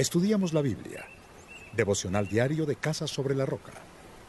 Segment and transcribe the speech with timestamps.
[0.00, 1.04] Estudiamos la Biblia.
[1.76, 3.72] Devocional diario de Casa sobre la Roca.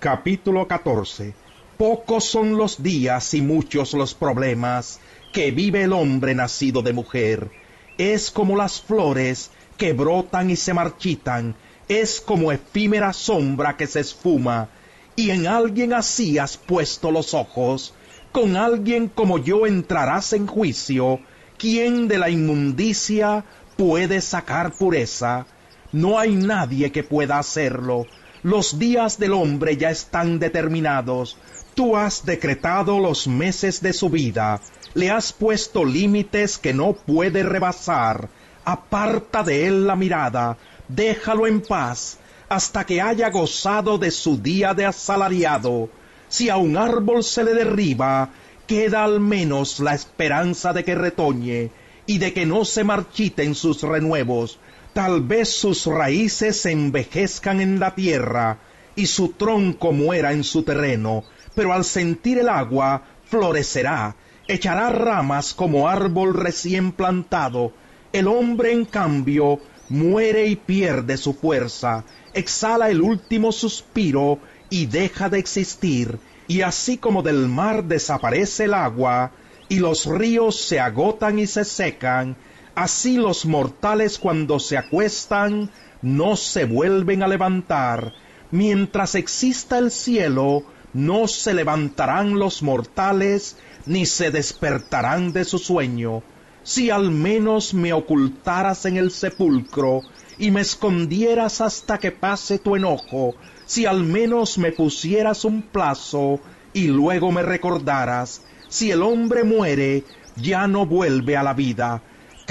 [0.02, 1.34] Capítulo 14.
[1.78, 5.00] Pocos son los días y muchos los problemas
[5.32, 7.50] que vive el hombre nacido de mujer.
[7.98, 11.56] Es como las flores que brotan y se marchitan,
[11.88, 14.68] es como efímera sombra que se esfuma,
[15.16, 17.94] y en alguien así has puesto los ojos,
[18.34, 21.22] con alguien como yo entrarás en juicio,
[21.58, 23.46] ¿quién de la inmundicia
[23.78, 25.46] puede sacar pureza?
[25.92, 28.06] No hay nadie que pueda hacerlo.
[28.44, 31.38] Los días del hombre ya están determinados.
[31.76, 34.62] Tú has decretado los meses de su vida.
[34.94, 38.30] Le has puesto límites que no puede rebasar.
[38.64, 40.58] Aparta de él la mirada.
[40.88, 42.18] Déjalo en paz
[42.48, 45.90] hasta que haya gozado de su día de asalariado.
[46.28, 48.30] Si a un árbol se le derriba,
[48.68, 51.72] queda al menos la esperanza de que retoñe
[52.06, 54.60] y de que no se marchiten sus renuevos.
[54.94, 58.60] Tal vez sus raíces envejezcan en la tierra
[58.96, 61.24] y su tronco muera en su terreno,
[61.56, 64.18] pero al sentir el agua florecerá,
[64.50, 67.72] echará ramas como árbol recién plantado.
[68.12, 74.40] El hombre, en cambio, muere y pierde su fuerza, exhala el último suspiro
[74.70, 79.32] y deja de existir, y así como del mar desaparece el agua,
[79.70, 82.36] y los ríos se agotan y se secan,
[82.76, 88.14] así los mortales cuando se acuestan no se vuelven a levantar.
[88.52, 96.24] Mientras exista el cielo, no se levantarán los mortales, ni se despertarán de su sueño.
[96.64, 100.02] Si al menos me ocultaras en el sepulcro,
[100.42, 103.36] y me escondieras hasta que pase tu enojo,
[103.68, 106.40] si al menos me pusieras un plazo
[106.74, 110.04] y luego me recordaras, si el hombre muere,
[110.36, 112.02] ya no vuelve a la vida.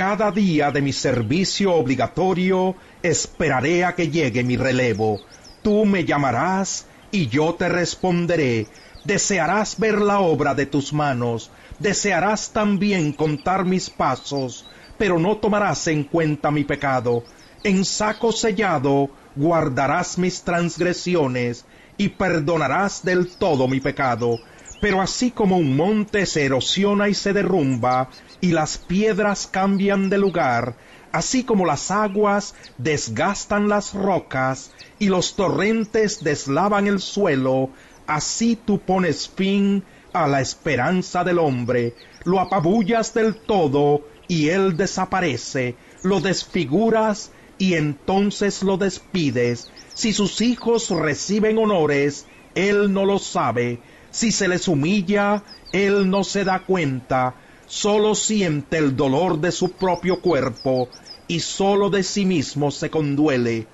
[0.01, 5.21] Cada día de mi servicio obligatorio esperaré a que llegue mi relevo.
[5.61, 8.67] Tú me llamarás y yo te responderé.
[9.05, 14.65] Desearás ver la obra de tus manos, desearás también contar mis pasos,
[14.97, 17.23] pero no tomarás en cuenta mi pecado
[17.63, 21.67] en saco sellado guardarás mis transgresiones
[21.99, 24.39] y perdonarás del todo mi pecado.
[24.81, 28.09] Pero así como un monte se erosiona y se derrumba,
[28.41, 30.77] y las piedras cambian de lugar,
[31.13, 37.71] así como las aguas desgastan las rocas, y los torrentes deslavan el suelo,
[38.07, 44.77] así tú pones fin a la esperanza del hombre, lo apabullas del todo, y él
[44.77, 49.71] desaparece, lo desfiguras y entonces lo despides.
[49.93, 53.81] Si sus hijos reciben honores, él no lo sabe.
[54.11, 57.35] Si se les humilla, él no se da cuenta.
[57.67, 60.89] Solo siente el dolor de su propio cuerpo
[61.29, 63.67] y solo de sí mismo se conduele.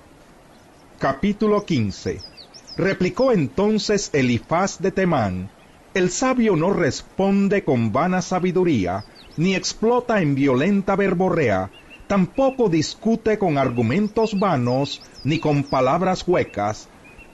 [0.99, 2.21] Capítulo 15
[2.77, 5.49] Replicó entonces Elifaz de Temán,
[5.95, 9.03] el sabio no responde con vana sabiduría,
[9.35, 11.71] ni explota en violenta verborrea,
[12.05, 16.87] tampoco discute con argumentos vanos ni con palabras huecas.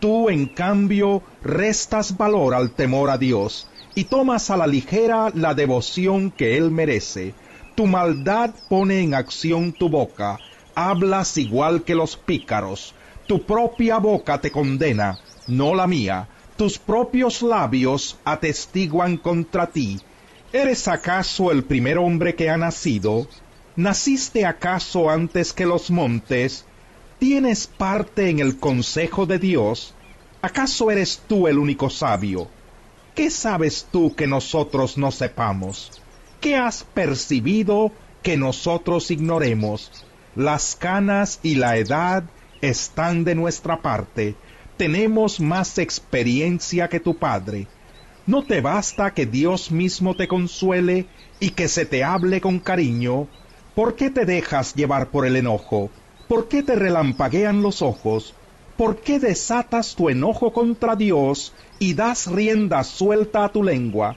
[0.04, 5.54] Tú, en cambio, restas valor al temor a Dios y tomas a la ligera la
[5.54, 7.34] devoción que Él merece.
[7.74, 10.42] Tu maldad pone en acción tu boca,
[10.76, 12.94] hablas igual que los pícaros.
[13.28, 16.28] Tu propia boca te condena, no la mía.
[16.58, 20.02] Tus propios labios atestiguan contra ti.
[20.52, 23.26] ¿Eres acaso el primer hombre que ha nacido?
[23.78, 26.66] ¿Naciste acaso antes que los montes?
[27.24, 29.94] ¿Tienes parte en el consejo de Dios?
[30.42, 32.50] ¿Acaso eres tú el único sabio?
[33.16, 36.02] ¿Qué sabes tú que nosotros no sepamos?
[36.42, 39.90] ¿Qué has percibido que nosotros ignoremos?
[40.36, 42.26] Las canas y la edad
[42.60, 44.36] están de nuestra parte.
[44.76, 47.68] Tenemos más experiencia que tu padre.
[48.28, 51.08] ¿No te basta que Dios mismo te consuele
[51.40, 53.30] y que se te hable con cariño?
[53.76, 55.90] ¿Por qué te dejas llevar por el enojo?
[56.28, 58.34] ¿Por qué te relampaguean los ojos?
[58.78, 64.16] ¿Por qué desatas tu enojo contra Dios y das rienda suelta a tu lengua?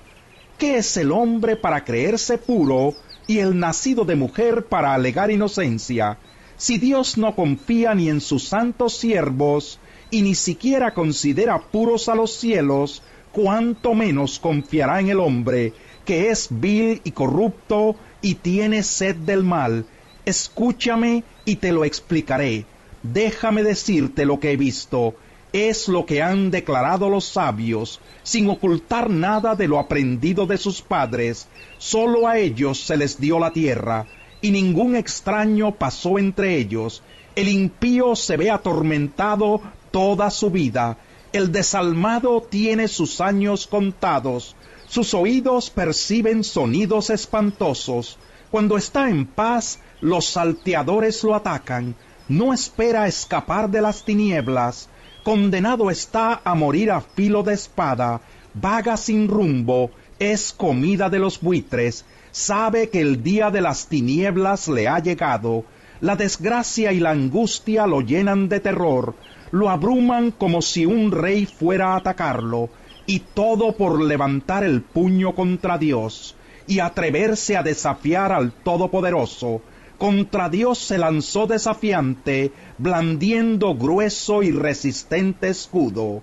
[0.56, 2.94] ¿Qué es el hombre para creerse puro
[3.26, 6.18] y el nacido de mujer para alegar inocencia?
[6.56, 9.78] Si Dios no confía ni en sus santos siervos
[10.10, 13.02] y ni siquiera considera puros a los cielos,
[13.32, 15.74] cuánto menos confiará en el hombre,
[16.06, 19.84] que es vil y corrupto y tienes sed del mal,
[20.26, 22.66] escúchame y te lo explicaré.
[23.02, 25.14] Déjame decirte lo que he visto.
[25.52, 30.82] Es lo que han declarado los sabios, sin ocultar nada de lo aprendido de sus
[30.82, 31.48] padres.
[31.78, 34.06] Solo a ellos se les dio la tierra,
[34.42, 37.02] y ningún extraño pasó entre ellos.
[37.36, 39.62] El impío se ve atormentado
[39.92, 40.98] toda su vida.
[41.32, 44.56] El desalmado tiene sus años contados.
[44.88, 48.18] Sus oídos perciben sonidos espantosos.
[48.56, 51.94] Cuando está en paz, los salteadores lo atacan.
[52.26, 54.88] No espera escapar de las tinieblas.
[55.22, 58.22] Condenado está a morir a filo de espada.
[58.54, 59.90] Vaga sin rumbo.
[60.18, 62.06] Es comida de los buitres.
[62.30, 65.66] Sabe que el día de las tinieblas le ha llegado
[66.00, 69.16] la desgracia y la angustia lo llenan de terror,
[69.50, 72.70] lo abruman como si un rey fuera a atacarlo,
[73.04, 76.36] y todo por levantar el puño contra Dios
[76.66, 79.62] y atreverse a desafiar al Todopoderoso.
[79.98, 86.22] Contra Dios se lanzó desafiante, blandiendo grueso y resistente escudo.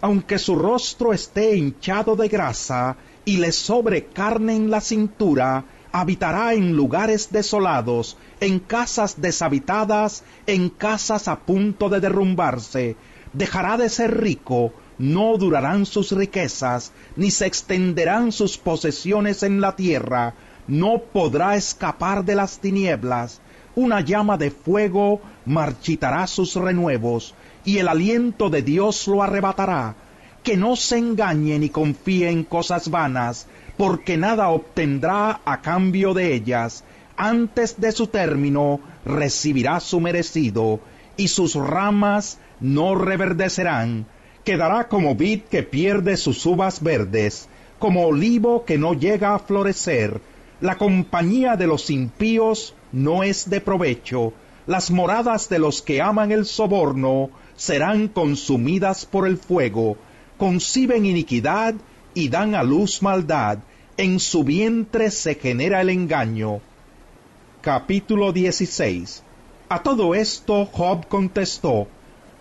[0.00, 6.54] Aunque su rostro esté hinchado de grasa y le sobre carne en la cintura, habitará
[6.54, 12.96] en lugares desolados, en casas deshabitadas, en casas a punto de derrumbarse.
[13.32, 19.74] Dejará de ser rico, no durarán sus riquezas, ni se extenderán sus posesiones en la
[19.74, 20.34] tierra,
[20.68, 23.40] no podrá escapar de las tinieblas.
[23.74, 29.94] Una llama de fuego marchitará sus renuevos, y el aliento de Dios lo arrebatará.
[30.42, 33.46] Que no se engañe ni confíe en cosas vanas,
[33.78, 36.84] porque nada obtendrá a cambio de ellas.
[37.16, 40.80] Antes de su término recibirá su merecido,
[41.16, 44.06] y sus ramas no reverdecerán.
[44.44, 47.48] Quedará como vid que pierde sus uvas verdes,
[47.78, 50.20] como olivo que no llega a florecer.
[50.60, 54.32] La compañía de los impíos no es de provecho.
[54.66, 59.96] Las moradas de los que aman el soborno serán consumidas por el fuego.
[60.36, 61.74] Conciben iniquidad
[62.14, 63.58] y dan a luz maldad
[64.00, 66.62] en su vientre se genera el engaño.
[67.60, 69.22] Capítulo 16
[69.68, 71.86] A todo esto Job contestó,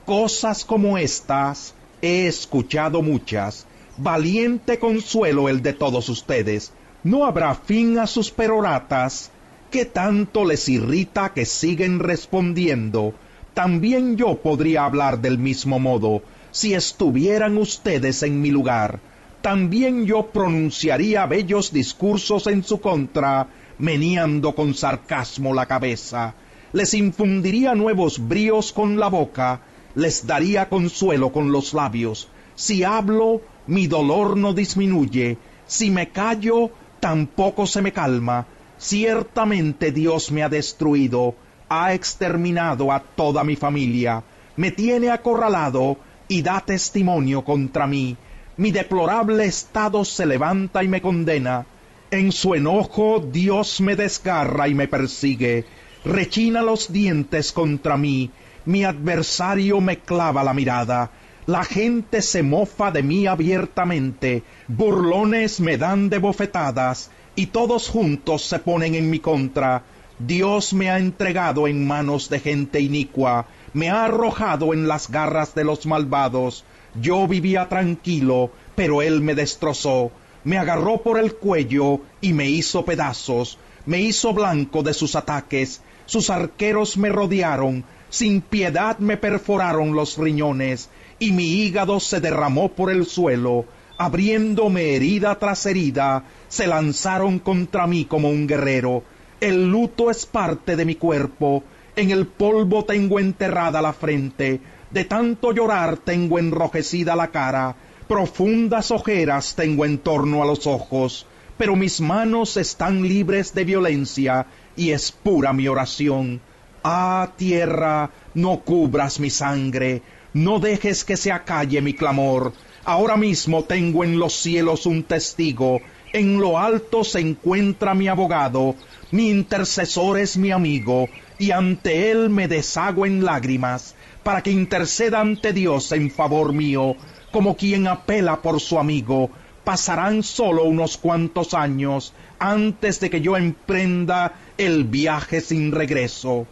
[0.06, 3.66] Cosas como estas he escuchado muchas,
[3.98, 6.72] valiente consuelo el de todos ustedes.
[7.04, 9.32] No habrá fin a sus peroratas,
[9.72, 13.14] que tanto les irrita que siguen respondiendo.
[13.54, 19.00] También yo podría hablar del mismo modo, si estuvieran ustedes en mi lugar
[19.42, 23.48] también yo pronunciaría bellos discursos en su contra,
[23.78, 26.34] meneando con sarcasmo la cabeza.
[26.74, 29.62] Les infundiría nuevos bríos con la boca,
[29.96, 32.30] les daría consuelo con los labios.
[32.56, 38.46] Si hablo, mi dolor no disminuye, si me callo, tampoco se me calma.
[38.78, 41.36] Ciertamente Dios me ha destruido,
[41.70, 44.24] ha exterminado a toda mi familia,
[44.56, 45.98] me tiene acorralado
[46.28, 48.18] y da testimonio contra mí
[48.60, 51.66] mi deplorable estado se levanta y me condena.
[52.12, 55.64] En su enojo Dios me desgarra y me persigue,
[56.04, 58.32] rechina los dientes contra mí,
[58.70, 61.10] mi adversario me clava la mirada,
[61.48, 68.44] la gente se mofa de mí abiertamente, burlones me dan de bofetadas, y todos juntos
[68.44, 69.82] se ponen en mi contra.
[70.20, 75.56] Dios me ha entregado en manos de gente inicua, me ha arrojado en las garras
[75.56, 76.64] de los malvados,
[77.02, 80.12] yo vivía tranquilo, pero él me destrozó,
[80.44, 83.58] me agarró por el cuello y me hizo pedazos,
[83.88, 90.18] me hizo blanco de sus ataques, sus arqueros me rodearon, sin piedad me perforaron los
[90.18, 97.38] riñones, y mi hígado se derramó por el suelo, abriéndome herida tras herida, se lanzaron
[97.38, 99.04] contra mí como un guerrero.
[99.40, 101.64] El luto es parte de mi cuerpo,
[101.96, 107.76] en el polvo tengo enterrada la frente, de tanto llorar tengo enrojecida la cara,
[108.08, 111.28] profundas ojeras tengo en torno a los ojos,
[111.60, 114.46] pero mis manos están libres de violencia
[114.78, 116.40] y es pura mi oración.
[116.86, 120.02] Ah, tierra, no cubras mi sangre,
[120.32, 122.54] no dejes que se acalle mi clamor.
[122.86, 125.82] Ahora mismo tengo en los cielos un testigo,
[126.14, 128.76] en lo alto se encuentra mi abogado,
[129.12, 135.20] mi intercesor es mi amigo, y ante él me deshago en lágrimas para que interceda
[135.20, 136.96] ante Dios en favor mío,
[137.34, 139.30] como quien apela por su amigo.
[139.64, 146.48] Pasarán solo unos cuantos años antes de que yo emprenda el viaje sin regreso.